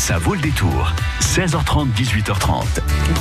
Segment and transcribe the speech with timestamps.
[0.00, 0.92] Ça vaut le détour.
[1.20, 2.64] 16h30, 18h30.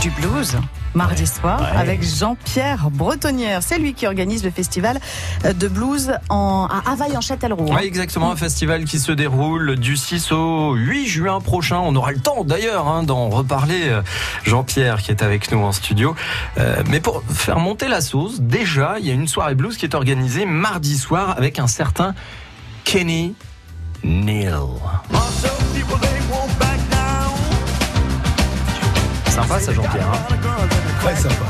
[0.02, 0.58] Du blues,
[0.96, 1.78] mardi soir, Ouais.
[1.78, 3.62] avec Jean-Pierre Bretonnière.
[3.62, 5.00] C'est lui qui organise le festival
[5.44, 7.68] de blues en, à Havaille en Châtellerault.
[7.71, 7.76] hein.
[7.79, 11.79] Oui, exactement, un festival qui se déroule du 6 au 8 juin prochain.
[11.84, 13.89] On aura le temps d'ailleurs hein, d'en reparler.
[13.89, 14.02] euh,
[14.46, 16.16] Jean-Pierre qui est avec nous en studio.
[16.57, 19.86] Euh, mais pour faire monter la sauce, déjà, il y a une soirée blues qui
[19.86, 22.16] est organisée mardi soir avec un certain
[22.86, 23.36] Kenny
[24.04, 24.64] Neal.
[29.42, 30.07] Sympa ça Jean-Pierre.
[30.07, 30.68] hein
[31.02, 31.46] Très sympa.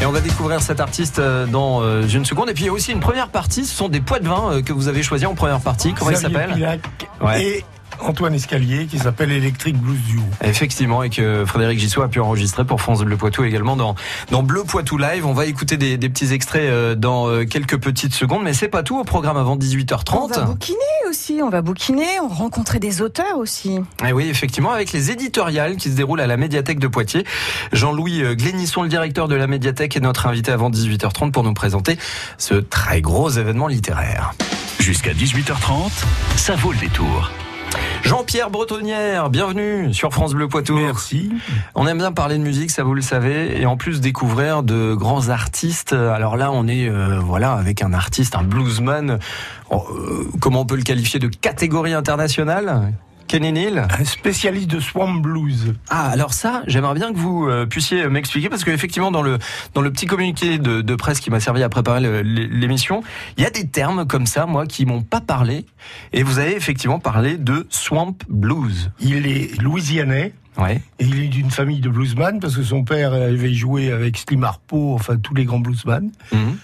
[0.00, 2.50] Et on va découvrir cet artiste euh, dans euh, une seconde.
[2.50, 4.50] Et puis il y a aussi une première partie, ce sont des poids de vin
[4.52, 5.94] euh, que vous avez choisis en première partie.
[5.94, 6.80] Comment il s'appelle?
[7.20, 7.64] Ouais.
[8.06, 10.22] Antoine Escalier qui s'appelle Electric Blues Duo.
[10.42, 13.94] Effectivement, et que Frédéric Gissot a pu enregistrer pour France Bleu Poitou également dans,
[14.30, 15.26] dans Bleu Poitou Live.
[15.26, 18.68] On va écouter des, des petits extraits euh, dans euh, quelques petites secondes, mais c'est
[18.68, 20.46] pas tout au programme avant On va 18h30.
[20.46, 20.76] bouquiner
[21.08, 23.80] aussi, on va bouquiner, on va rencontrer des auteurs aussi.
[24.06, 27.24] Et oui, effectivement, avec les éditoriales qui se déroulent à la médiathèque de Poitiers.
[27.72, 31.54] Jean-Louis euh, Glénisson, le directeur de la médiathèque, est notre invité avant 18h30 pour nous
[31.54, 31.98] présenter
[32.38, 34.32] ce très gros événement littéraire.
[34.78, 35.90] Jusqu'à 18h30,
[36.36, 37.30] ça vaut le détour.
[38.02, 40.76] Jean-Pierre Bretonnière, bienvenue sur France Bleu Poitou.
[40.76, 41.30] Merci.
[41.74, 44.94] On aime bien parler de musique, ça vous le savez, et en plus découvrir de
[44.94, 45.92] grands artistes.
[45.92, 49.18] Alors là, on est euh, voilà avec un artiste, un bluesman.
[49.72, 49.78] euh,
[50.40, 52.92] comment on peut le qualifier de catégorie internationale?
[53.26, 53.88] Kenny Neal.
[53.98, 55.74] Un spécialiste de Swamp Blues.
[55.88, 59.38] Ah, alors ça, j'aimerais bien que vous euh, puissiez m'expliquer parce qu'effectivement dans le
[59.74, 63.02] dans le petit communiqué de, de presse qui m'a servi à préparer l'émission,
[63.36, 65.66] il y a des termes comme ça, moi, qui m'ont pas parlé.
[66.12, 68.90] Et vous avez effectivement parlé de swamp blues.
[69.00, 70.32] Il est louisianais.
[70.58, 70.80] Ouais.
[70.98, 74.44] Et il est d'une famille de bluesman parce que son père avait joué avec Slim
[74.44, 76.10] Harpo, enfin tous les grands bluesman.
[76.32, 76.56] Mhm.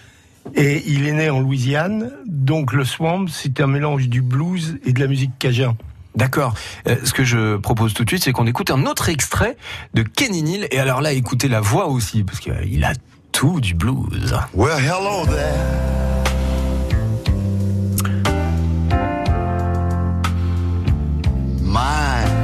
[0.54, 4.92] Et il est né en Louisiane, donc le swamp c'est un mélange du blues et
[4.92, 5.76] de la musique cajun.
[6.14, 6.54] D'accord.
[6.88, 9.56] Euh, ce que je propose tout de suite, c'est qu'on écoute un autre extrait
[9.94, 10.68] de Kenny Neal.
[10.70, 12.92] Et alors là, écoutez la voix aussi, parce qu'il a
[13.32, 14.34] tout du blues.
[14.54, 16.02] Well, hello there.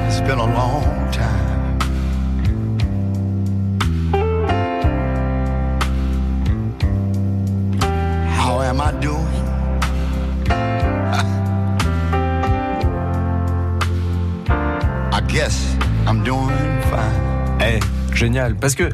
[0.08, 1.78] It's been a long time.
[8.30, 9.27] How am I doing?
[16.08, 16.48] I'm doing
[16.90, 17.60] fine.
[17.60, 18.54] Eh, génial.
[18.56, 18.88] Parce que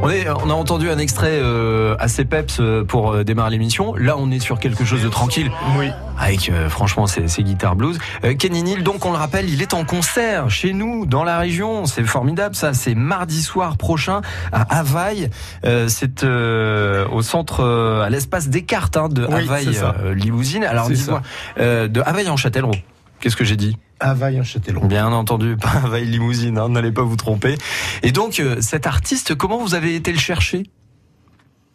[0.00, 3.94] on, est, on a entendu un extrait euh, assez peps euh, pour euh, démarrer l'émission.
[3.94, 5.50] Là, on est sur quelque chose de tranquille.
[5.78, 5.90] Oui.
[6.18, 7.98] Avec euh, franchement ces, ces guitares blues.
[8.38, 11.84] Kenny Neal, donc on le rappelle, il est en concert chez nous dans la région.
[11.86, 12.74] C'est formidable, ça.
[12.74, 15.30] C'est mardi soir prochain à Havaille.
[15.62, 17.62] C'est au centre,
[18.04, 19.78] à l'espace Descartes hein, de Oui, Havaille
[20.16, 20.64] Limousine.
[20.64, 21.22] Alors dis-moi,
[21.58, 22.74] de Havaille en Châtellerault.
[23.20, 23.76] Qu'est-ce que j'ai dit?
[24.00, 24.86] Havaille en Châtellerault.
[24.86, 27.56] Bien entendu, pas Havaille Limousine, hein, n'allez pas vous tromper.
[28.02, 30.64] Et donc, euh, cet artiste, comment vous avez été le chercher?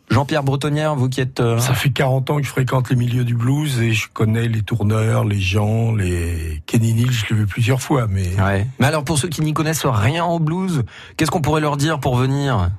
[0.10, 1.40] Jean-Pierre Bretonnière, vous qui êtes...
[1.40, 4.50] euh, Ça fait 40 ans que je fréquente les milieux du blues et je connais
[4.50, 8.68] les tourneurs, les gens, les Kenny Neal, je l'ai vu plusieurs fois, mais Ouais.
[8.80, 10.84] Mais alors, pour ceux qui n'y connaissent rien au blues,
[11.16, 12.70] qu'est-ce qu'on pourrait leur dire pour venir?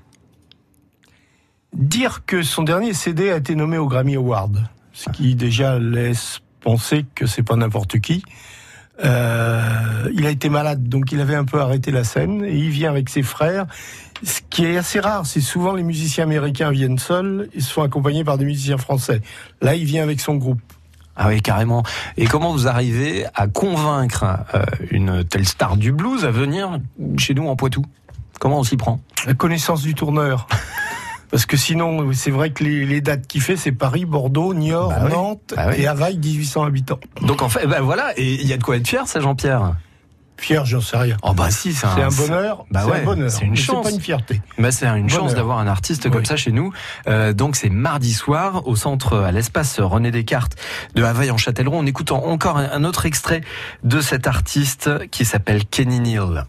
[1.75, 6.41] Dire que son dernier CD a été nommé au Grammy Award, ce qui déjà laisse
[6.61, 8.23] penser que c'est pas n'importe qui.
[9.05, 12.71] Euh, il a été malade, donc il avait un peu arrêté la scène et il
[12.71, 13.67] vient avec ses frères.
[14.23, 18.23] Ce qui est assez rare, c'est souvent les musiciens américains viennent seuls, ils sont accompagnés
[18.23, 19.21] par des musiciens français.
[19.61, 20.61] Là, il vient avec son groupe.
[21.17, 21.83] Ah oui, carrément.
[22.17, 24.25] Et comment vous arrivez à convaincre
[24.55, 26.79] euh, une telle star du blues à venir
[27.19, 27.85] chez nous en Poitou?
[28.39, 29.01] Comment on s'y prend?
[29.27, 30.47] La connaissance du tourneur.
[31.33, 34.91] Parce que sinon, c'est vrai que les, les dates qu'il fait, c'est Paris, Bordeaux, Niort,
[34.91, 35.13] Bah oui.
[35.13, 37.01] Nantes Bah et Havaille, 1800 habitants.
[37.23, 39.75] Donc en fait, ben voilà, et il y a de quoi être fier, ça, Jean-Pierre?
[40.37, 41.17] Fier, j'en sais rien.
[41.23, 42.65] Oh bah si, c'est un, C'est un bonheur.
[42.71, 43.31] Bah c'est ouais, un bonheur.
[43.31, 43.79] c'est une mais chance.
[43.85, 44.43] C'est pas une fierté.
[44.59, 46.27] Bah, c'est une chance d'avoir un artiste comme Oui.
[46.27, 46.73] ça chez nous.
[47.07, 50.57] Euh, donc c'est mardi soir au centre, à l'espace René Descartes
[50.97, 51.79] de Havaille en Châtellerault.
[51.79, 53.41] On écoute en- encore un, un autre extrait
[53.85, 56.45] de cet artiste qui s'appelle Kenny Neal.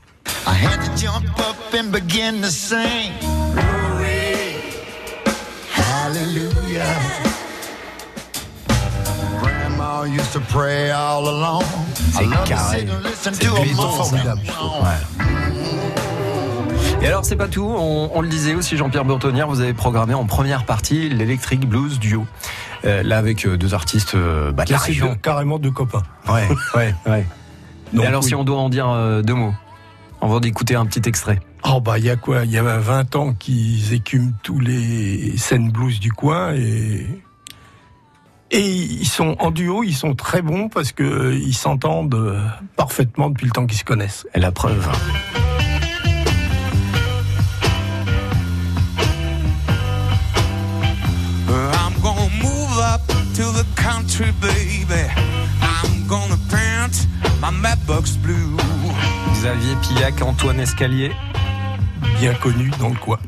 [0.47, 3.11] I had to jump up and begin to sing.
[6.79, 7.29] Hallelujah.
[9.41, 11.63] Grandma used to pray all along.
[12.13, 12.79] C'est I love to carré.
[12.79, 14.03] sit and listen C'est to a béton, moan.
[14.03, 14.17] ça.
[17.01, 20.13] Et alors c'est pas tout, on, on le disait aussi Jean-Pierre Burtonnière, vous avez programmé
[20.13, 22.25] en première partie l'Electric Blues Duo.
[22.85, 25.09] Euh, là avec euh, deux artistes euh, bah, de la Là, c'est région.
[25.11, 26.03] de- carrément deux copains.
[26.29, 27.25] Ouais, ouais, ouais.
[27.93, 28.29] Donc, Et alors oui.
[28.29, 29.53] si on doit en dire euh, deux mots,
[30.21, 31.39] on va d'écouter un petit extrait.
[31.75, 32.45] Oh bah il y a quoi?
[32.45, 37.07] Il y a 20 ans qu'ils écument tous les scènes blues du coin et
[38.51, 42.39] Et ils sont en duo, ils sont très bons parce que ils s'entendent euh,
[42.75, 44.27] parfaitement depuis le temps qu'ils se connaissent.
[44.35, 44.87] Et la preuve.
[51.49, 53.01] I'm gonna move up
[53.33, 55.09] to the country, baby.
[55.59, 57.07] I'm gonna paint
[57.41, 58.57] my Matchbox blue.
[59.41, 61.11] Xavier Pillac, Antoine Escalier.
[62.19, 63.19] Bien connus dans le coin.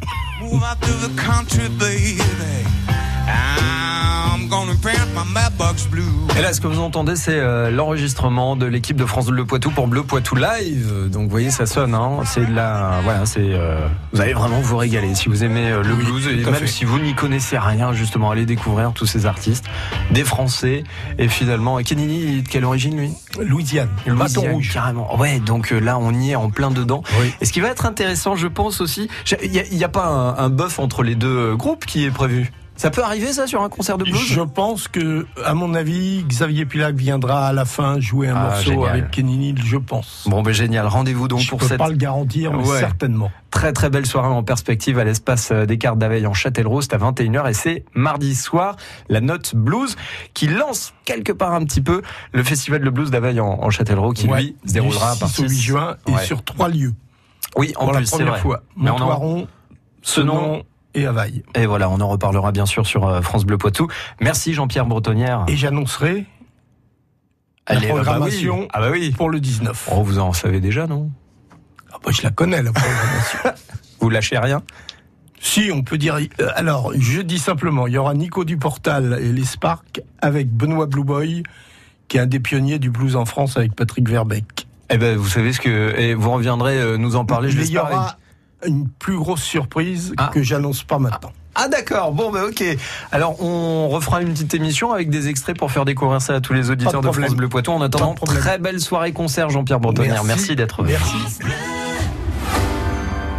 [6.38, 9.69] Et là, ce que vous entendez, c'est euh, l'enregistrement de l'équipe de France Bleu Poitou
[9.71, 11.09] pour Bleu Poitou Live.
[11.12, 11.94] Donc, vous voyez, ça sonne.
[11.95, 13.39] Hein c'est de la, voilà, c'est.
[13.42, 16.53] euh, vous allez vraiment vous régaler si vous aimez euh, le Oui, blues et même
[16.56, 16.68] fait.
[16.68, 19.65] si vous n'y connaissez rien, justement, allez découvrir tous ces artistes,
[20.12, 20.83] des Français
[21.18, 23.12] et finalement, Kenini, de quelle origine lui?
[23.39, 24.71] Louisiane, le bâton Louisiane, rouge.
[24.74, 25.18] Carrément.
[25.18, 27.03] Ouais, donc euh, là, on y est en plein dedans.
[27.19, 27.33] Oui.
[27.41, 29.09] Et ce qui va être intéressant, je pense aussi,
[29.44, 32.03] il n'y a, il y a pas un, un bœuf entre les deux groupes qui
[32.06, 32.51] est prévu?
[32.77, 36.24] Ça peut arriver ça sur un concert de blues Je pense que, à mon avis,
[36.27, 38.89] Xavier Pilac viendra à la fin jouer un Ah, morceau génial.
[38.89, 40.25] avec Kenny Neal, je pense.
[40.30, 40.86] Bon, ben génial.
[40.88, 42.80] Rendez-vous donc je pour peux cette pas le garantir, mais Ouais.
[42.80, 43.31] certainement.
[43.50, 46.81] très très belle soirée en perspective à l'espace euh, des cartes d'Aveille en Châtellerault.
[46.81, 48.75] C'est à 21h et c'est mardi soir.
[49.07, 49.95] La Note Blues
[50.33, 52.01] qui lance quelque part un petit peu
[52.33, 55.19] le festival de blues d'Aveille en, en Châtellerault qui Ouais, lui se déroulera à du
[55.19, 56.25] 6 partir au 8 juin et Ouais.
[56.25, 56.92] sur trois lieux.
[57.56, 58.42] Oui, en pour plus, la c'est première vrai.
[58.42, 58.63] fois.
[58.75, 59.48] Mais on en- Montoiron,
[60.01, 60.63] ce nom Senon
[60.95, 61.44] et Availle.
[61.56, 63.88] Et voilà, on en reparlera bien sûr sur euh, France Bleu Poitou.
[64.21, 65.45] Merci Jean-Pierre Bretonnière.
[65.47, 66.25] Et j'annoncerai
[67.69, 69.12] la Allez, bah, programmation Ah bah oui.
[69.12, 69.89] pour le 19.
[69.92, 71.09] Oh, vous en savez déjà, non?
[71.92, 73.39] Ah bah, je la connais, la programmation.
[74.01, 74.62] Vous lâchez rien?
[75.39, 76.15] Si, on peut dire.
[76.39, 80.86] euh, alors, je dis simplement, il y aura Nico Duportal et les Sparks avec Benoît
[80.86, 81.44] Blue Boy,
[82.07, 84.68] qui est un des pionniers du blues en France avec Patrick Verbeck.
[84.91, 87.50] Eh ben, vous savez ce que et vous reviendrez euh, nous en parler.
[87.50, 87.91] Je Mais il y l'espère.
[87.91, 88.18] aura
[88.65, 90.29] une plus grosse surprise Ah.
[90.33, 91.31] que j'annonce pas maintenant.
[91.57, 92.63] Ah d'accord, bon bah ok.
[93.13, 96.51] Alors on refera une petite émission avec des extraits pour faire découvrir ça à tous
[96.53, 97.21] les auditeurs Pas de de.
[97.21, 97.71] France Bleu Poitou.
[97.71, 100.23] En attendant, très belle soirée concert Jean-Pierre Bretonnière.
[100.25, 100.93] Merci, d'être venu.
[100.93, 101.15] Merci.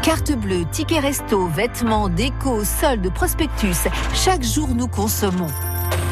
[0.03, 3.89] Carte bleue, ticket resto, vêtements, déco, soldes, prospectus.
[4.15, 5.49] Chaque jour, nous consommons.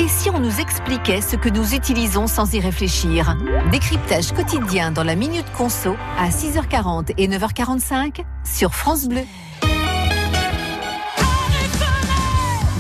[0.01, 3.37] Et si on nous expliquait ce que nous utilisons sans y réfléchir
[3.71, 9.23] Décryptage quotidien dans la Minute Conso à 6h40 et 9h45 sur France Bleu.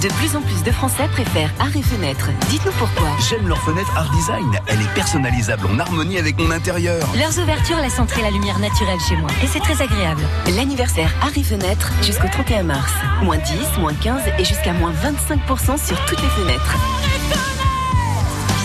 [0.04, 2.28] De plus en plus de Français préfèrent Arrêt Fenêtre.
[2.50, 3.08] Dites-nous pourquoi.
[3.26, 4.60] J'aime leur fenêtre Art Design.
[4.66, 7.08] Elle est personnalisable en harmonie avec mon intérieur.
[7.16, 10.20] Leurs ouvertures laissent entrer la lumière naturelle chez moi et c'est très agréable.
[10.56, 12.92] L'anniversaire Arrêt Fenêtre jusqu'au 31 mars.
[13.22, 16.76] Moins 10, moins 15 et jusqu'à moins 25% sur toutes les fenêtres.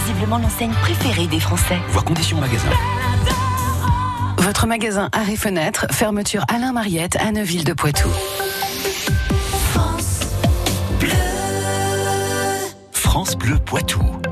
[0.03, 1.79] Visiblement l'enseigne préférée des Français.
[1.87, 2.67] Voir conditions magasin.
[4.39, 8.09] Votre magasin Arrêt Fenêtre, fermeture Alain Mariette à Neuville de Poitou.
[13.35, 14.28] Bleu Poitou.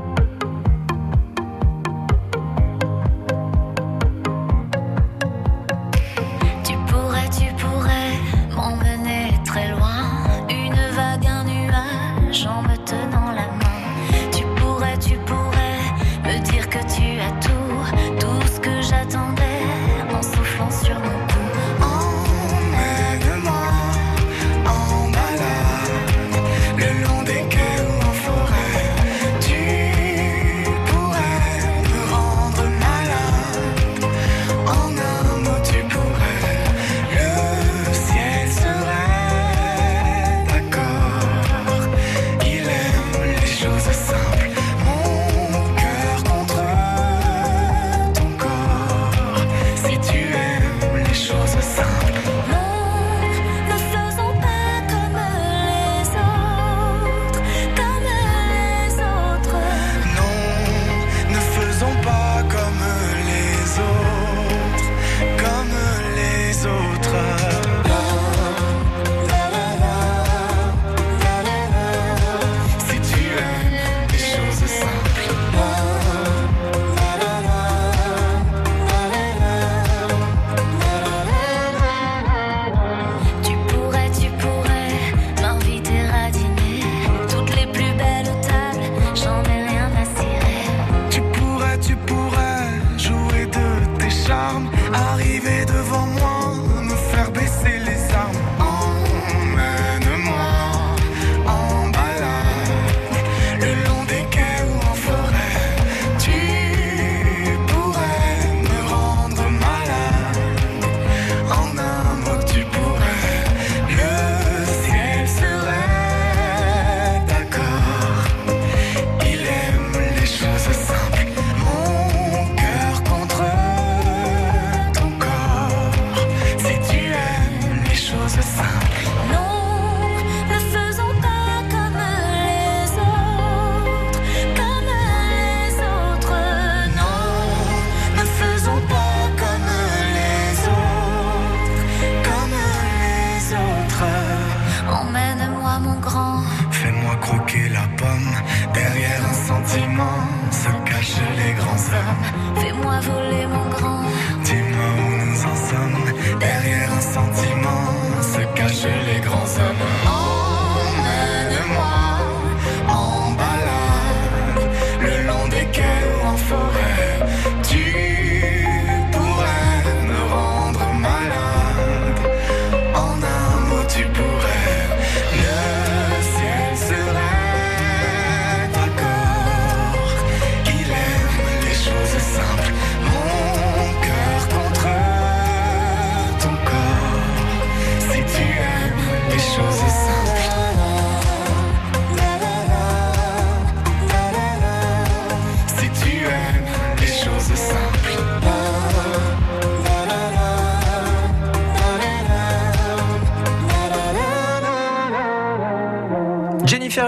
[94.48, 94.68] Charmes.
[94.92, 96.37] Arriver devant moi,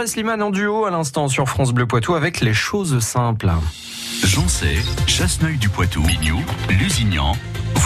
[0.02, 3.50] Et Slimane en duo à l'instant sur France Bleu Poitou avec les choses simples.
[4.25, 4.76] J'en sais,
[5.07, 6.40] Chasseneuil du Poitou, Bignou,
[6.71, 7.37] Lusignan.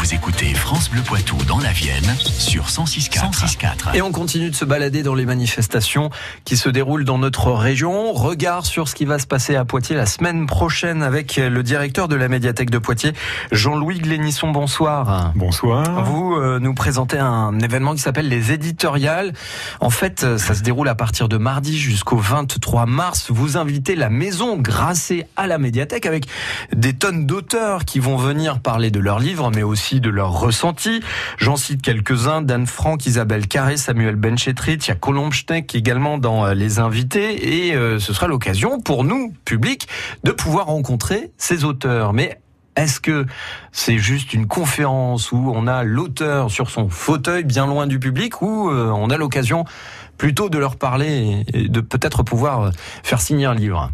[0.04, 3.32] Vous écoutez France Bleu Poitou dans la Vienne sur 106.4.
[3.32, 3.96] 106.4.
[3.96, 6.10] Et on continue de se balader dans les manifestations
[6.44, 8.12] qui se déroulent dans notre région.
[8.12, 12.06] Regard sur ce qui va se passer à Poitiers la semaine prochaine avec le directeur
[12.08, 13.14] de la médiathèque de Poitiers,
[13.50, 14.50] Jean-Louis Glénisson.
[14.50, 15.32] Bonsoir.
[15.36, 16.04] Bonsoir.
[16.04, 19.32] Vous euh, nous présentez un événement qui s'appelle les éditoriales.
[19.80, 23.28] En fait, euh, ça se déroule à partir de mardi jusqu'au 23 mars.
[23.30, 26.26] Vous invitez la maison Grasset à la médiathèque avec
[26.76, 31.00] des tonnes d'auteurs qui vont venir parler de leurs livres, mais aussi de leurs ressentis.
[31.38, 34.98] J'en cite quelques-uns, Dan Franck, Isabelle Carré, Samuel Benchetrit, il y a
[35.74, 39.88] également dans euh, les invités, et euh, ce sera l'occasion pour nous, public,
[40.24, 42.12] de pouvoir rencontrer ces auteurs.
[42.12, 42.40] Mais
[42.76, 43.26] est-ce que
[43.72, 48.42] c'est juste une conférence où on a l'auteur sur son fauteuil bien loin du public
[48.42, 49.64] ou euh, on a l'occasion
[50.18, 52.70] plutôt de leur parler et de peut-être pouvoir
[53.02, 53.90] faire signer un livre?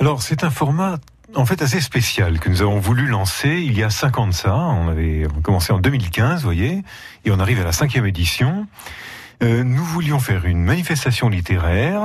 [0.00, 0.98] Alors c'est un format
[1.34, 4.32] en fait assez spécial que nous avons voulu lancer il y a cinq ans de
[4.32, 4.54] ça.
[4.54, 6.82] On avait commencé en 2015, vous voyez,
[7.24, 8.66] et on arrive à la cinquième édition.
[9.42, 12.02] Euh, nous voulions faire une manifestation littéraire,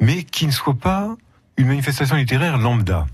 [0.00, 1.16] mais qui ne soit pas
[1.56, 3.06] une manifestation littéraire lambda.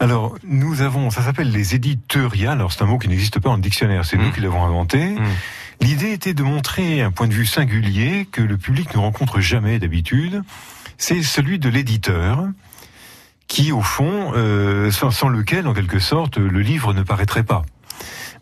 [0.00, 2.58] Alors, nous avons, ça s'appelle les éditoriales.
[2.58, 4.04] Alors, c'est un mot qui n'existe pas le dictionnaire.
[4.06, 4.22] C'est mmh.
[4.22, 5.10] nous qui l'avons inventé.
[5.10, 5.20] Mmh.
[5.82, 9.78] L'idée était de montrer un point de vue singulier que le public ne rencontre jamais
[9.78, 10.42] d'habitude.
[10.96, 12.48] C'est celui de l'éditeur
[13.50, 17.62] qui, au fond, euh, sans, sans, lequel, en quelque sorte, le livre ne paraîtrait pas.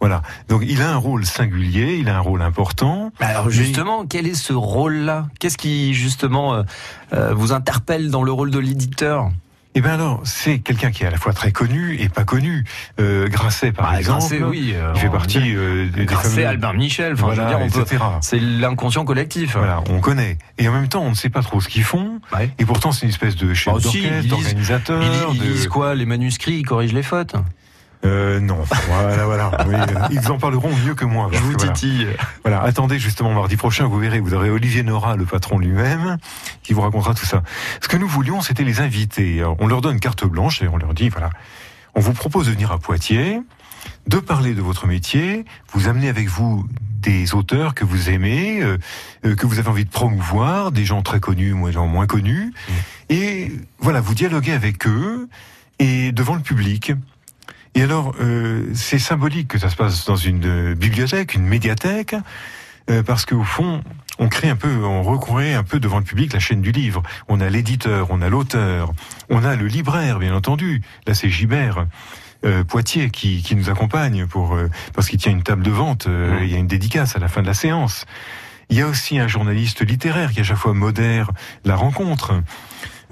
[0.00, 0.22] Voilà.
[0.48, 3.10] Donc il a un rôle singulier, il a un rôle important.
[3.18, 5.26] Alors justement, quel est ce rôle-là?
[5.40, 6.62] Qu'est-ce qui justement euh,
[7.14, 9.30] euh, vous interpelle dans le rôle de l'éditeur?
[9.78, 12.64] Eh bien alors, c'est quelqu'un qui est à la fois très connu et pas connu.
[12.98, 16.46] Euh, Grasset, par bah, exemple, Grasset, oui, euh, il fait partie euh, des, Grasset, fameux...
[16.48, 18.04] Albert Michel, enfin, voilà, je veux dire, etc.
[18.20, 19.56] C'est l'inconscient collectif.
[19.56, 20.36] Voilà, on connaît.
[20.58, 22.20] Et en même temps, on ne sait pas trop ce qu'ils font.
[22.36, 22.50] Ouais.
[22.58, 25.00] Et pourtant, c'est une espèce de chef bah, d'orchestre, d'organisateur.
[25.00, 25.44] Ils, ils de...
[25.44, 27.36] lisent quoi Les manuscrits, ils corrigent les fautes
[28.04, 29.50] euh, non, voilà, voilà.
[29.66, 29.74] Oui,
[30.12, 31.28] ils en parleront mieux que moi.
[31.32, 32.06] Je vous titille.
[32.44, 36.18] Voilà, attendez justement mardi prochain, vous verrez, vous aurez Olivier Nora, le patron lui-même,
[36.62, 37.42] qui vous racontera tout ça.
[37.80, 39.44] Ce que nous voulions, c'était les inviter.
[39.58, 41.30] On leur donne carte blanche et on leur dit, voilà,
[41.94, 43.40] on vous propose de venir à Poitiers,
[44.06, 46.66] de parler de votre métier, vous amenez avec vous
[47.00, 48.78] des auteurs que vous aimez, euh,
[49.22, 52.72] que vous avez envie de promouvoir, des gens très connus, des gens moins connus, mmh.
[53.10, 55.28] et voilà, vous dialoguez avec eux
[55.78, 56.92] et devant le public.
[57.78, 62.16] Et alors, euh, c'est symbolique que ça se passe dans une euh, bibliothèque, une médiathèque,
[62.90, 63.84] euh, parce qu'au fond,
[64.18, 67.04] on crée un peu, on recourait un peu devant le public la chaîne du livre.
[67.28, 68.92] On a l'éditeur, on a l'auteur,
[69.30, 70.82] on a le libraire, bien entendu.
[71.06, 71.86] Là, c'est Gibert.
[72.44, 76.08] Euh, Poitiers qui, qui, nous accompagne pour euh, parce qu'il tient une table de vente.
[76.08, 76.44] Euh, mmh.
[76.44, 78.06] Il y a une dédicace à la fin de la séance.
[78.70, 81.30] Il y a aussi un journaliste littéraire qui à chaque fois modère
[81.64, 82.42] la rencontre.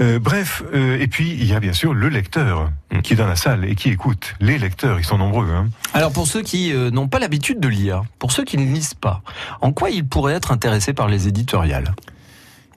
[0.00, 3.00] Euh, bref, euh, et puis il y a bien sûr le lecteur mmh.
[3.00, 4.34] qui est dans la salle et qui écoute.
[4.40, 5.48] Les lecteurs, ils sont nombreux.
[5.50, 5.68] Hein.
[5.94, 8.94] Alors pour ceux qui euh, n'ont pas l'habitude de lire, pour ceux qui ne lisent
[8.94, 9.22] pas,
[9.62, 11.94] en quoi ils pourraient être intéressés par les éditoriales?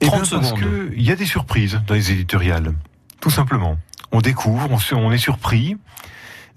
[0.00, 0.42] eh bien, secondes.
[0.42, 2.72] Parce qu'il y a des surprises dans les éditoriales,
[3.20, 3.76] tout simplement.
[4.12, 5.76] On découvre, on, se, on est surpris.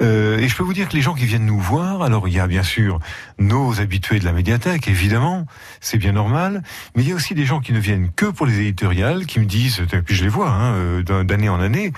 [0.01, 2.33] Euh, et je peux vous dire que les gens qui viennent nous voir, alors il
[2.33, 2.99] y a bien sûr
[3.37, 5.45] nos habitués de la médiathèque, évidemment,
[5.81, 6.63] c'est bien normal,
[6.95, 9.39] mais il y a aussi des gens qui ne viennent que pour les éditoriales, qui
[9.39, 11.93] me disent, et puis je les vois hein, d'année en année,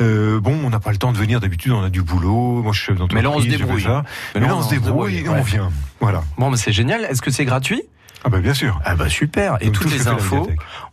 [0.00, 2.62] euh, bon, on n'a pas le temps de venir d'habitude, on a du boulot.
[2.62, 2.92] Moi, je suis.
[3.12, 3.86] Mais là, on se débrouille.
[4.34, 5.38] Mais, là, on, on se débrouille, et ouais.
[5.38, 5.70] on vient.
[6.00, 6.22] Voilà.
[6.38, 7.04] Bon, mais c'est génial.
[7.04, 7.82] Est-ce que c'est gratuit?
[8.22, 8.78] Ah bah bien sûr.
[8.84, 9.56] Ah bah super.
[9.60, 10.46] Et Donc, toutes tout les infos.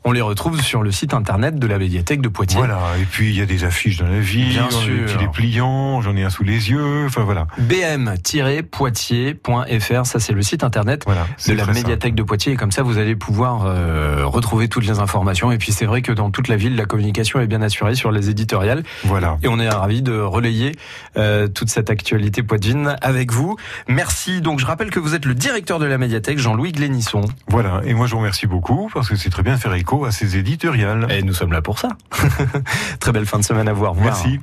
[0.08, 2.60] On les retrouve sur le site internet de la médiathèque de Poitiers.
[2.60, 2.80] Voilà.
[3.02, 5.06] Et puis il y a des affiches dans la ville, Bien sûr.
[5.06, 7.06] des dépliants, j'en ai un sous les yeux.
[7.08, 7.46] Enfin voilà.
[7.58, 11.28] bm-poitiers.fr, ça c'est le site internet Voilà.
[11.46, 15.00] de la médiathèque de Poitiers et comme ça vous allez pouvoir euh, retrouver toutes les
[15.00, 17.96] informations et puis c'est vrai que dans toute la ville la communication est bien assurée
[17.96, 18.84] sur les éditoriales.
[19.04, 19.38] Voilà.
[19.44, 20.72] et on est ravis de relayer
[21.18, 23.58] euh, toute cette actualité poitevine avec vous.
[23.90, 24.40] Merci.
[24.40, 27.82] Donc je rappelle que vous êtes le directeur de la médiathèque Jean-Louis Glénisson Voilà.
[27.84, 30.12] Et moi je vous remercie beaucoup parce que c'est très bien de faire écho à
[30.12, 31.08] ces éditoriales.
[31.12, 31.90] et nous sommes là pour ça.
[33.00, 33.86] Très belle fin de semaine à vous.
[33.86, 34.06] Au revoir.
[34.06, 34.40] Merci.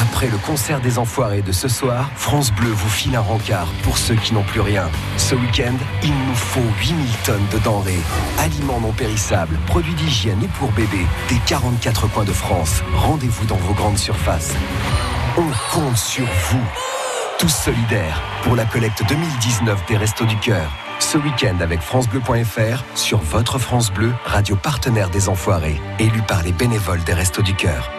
[0.00, 3.96] Après le concert des Enfoirés de ce soir, France Bleu vous file un rencard pour
[3.96, 4.88] ceux qui n'ont plus rien.
[5.16, 8.00] Ce week-end, il nous faut 8000 tonnes de denrées,
[8.38, 12.82] aliments non périssables, produits d'hygiène et pour bébés, des 44 coins de France.
[12.94, 14.54] Rendez-vous dans vos grandes surfaces.
[15.38, 16.64] On compte sur vous.
[17.38, 20.70] Tous solidaires pour la collecte 2019 des Restos du Cœur.
[21.00, 26.52] Ce week-end avec FranceBleu.fr sur votre France Bleu, radio partenaire des Enfoirés, élu par les
[26.52, 27.90] bénévoles des Restos du Cœur.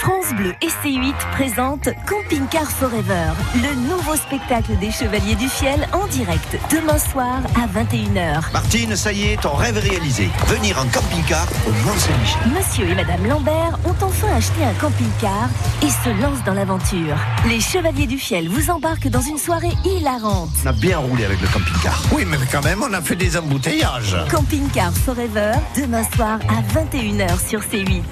[0.00, 5.88] France Bleu et C8 présentent Camping Car Forever, le nouveau spectacle des Chevaliers du Fiel
[5.92, 8.52] en direct demain soir à 21h.
[8.52, 10.28] Martine, ça y est, ton rêve est réalisé.
[10.48, 12.52] Venir en camping-car au Mont-Saint-Michel.
[12.54, 15.48] Monsieur et Madame Lambert ont enfin acheté un camping-car
[15.82, 17.16] et se lancent dans l'aventure.
[17.48, 20.50] Les Chevaliers du Fiel vous embarquent dans une soirée hilarante.
[20.64, 22.02] On a bien roulé avec le camping-car.
[22.12, 24.16] Oui, mais quand même, on a fait des embouteillages.
[24.30, 28.02] Camping Car Forever, demain soir à 21h sur C8.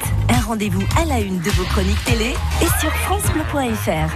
[0.46, 4.10] Rendez-vous à la une de vos chroniques télé et sur FranceBleu.fr.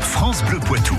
[0.00, 0.96] France Bleu Poitou.